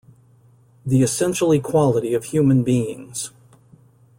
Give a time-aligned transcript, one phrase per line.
[0.83, 3.29] The Essential Equality of Human Beings.